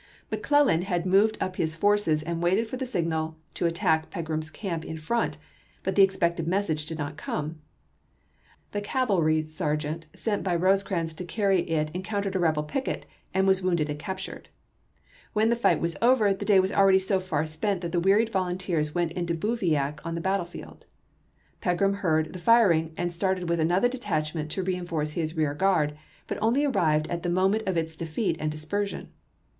il,p 0.31 0.41
217." 0.41 0.81
336 0.81 0.81
ABEAHAM 0.81 0.81
LINCOLN 0.81 0.81
Chap. 0.81 0.81
XIX. 0.81 0.81
McClellan 0.81 0.81
had 0.81 1.05
moved 1.05 1.37
up 1.45 1.55
his 1.57 1.75
forces 1.75 2.23
and 2.23 2.41
waited 2.41 2.67
for 2.67 2.77
the 2.77 2.85
signal 2.87 3.37
to 3.53 3.65
attack 3.67 4.09
Pegram's 4.09 4.49
camp 4.49 4.83
in 4.85 4.97
front, 4.97 5.37
but 5.83 5.93
the 5.93 6.01
expected 6.01 6.47
message 6.47 6.85
did 6.87 6.97
not 6.97 7.17
come. 7.17 7.61
The 8.71 8.81
cav 8.81 9.07
potT^t^r. 9.09 9.21
airy 9.21 9.45
sergeant 9.45 10.07
sent 10.15 10.41
by 10.43 10.55
Rosecrans 10.55 11.13
to 11.13 11.23
carry 11.23 11.59
it 11.69 11.93
encoun 11.93 12.01
'* 12.01 12.01
256/' 12.01 12.03
^^' 12.03 12.23
tered 12.23 12.33
a 12.35 12.39
rebel 12.39 12.63
picket, 12.63 13.05
and 13.31 13.45
was 13.47 13.61
wounded 13.61 13.89
and 13.91 13.99
captured. 13.99 14.49
When 15.33 15.49
the 15.49 15.55
fight 15.55 15.79
was 15.79 15.95
over, 16.01 16.33
the 16.33 16.45
day 16.45 16.59
was 16.59 16.71
akeady 16.71 16.99
so 16.99 17.19
far 17.19 17.45
spent 17.45 17.81
that 17.81 17.91
the 17.91 17.99
wearied 17.99 18.31
volunteers 18.31 18.95
went 18.95 19.11
into 19.11 19.35
bivouac 19.35 20.03
on 20.03 20.15
the 20.15 20.19
battlefield. 20.21 20.87
Pegram 21.61 21.93
heard 22.01 22.33
the 22.33 22.39
fir 22.39 22.71
ing 22.71 22.91
and 22.97 23.13
started 23.13 23.47
with 23.47 23.59
another 23.59 23.87
detachment 23.87 24.49
to 24.49 24.63
re 24.63 24.73
enforce 24.75 25.11
his 25.11 25.37
rear 25.37 25.53
guard, 25.53 25.95
but 26.25 26.39
only 26.41 26.65
arrived 26.65 27.05
at 27.11 27.21
the 27.21 27.29
moment 27.29 27.61
of 27.67 27.77
its 27.77 27.95
defeat 27.95 28.35
and 28.39 28.49
dispersion. 28.51 29.09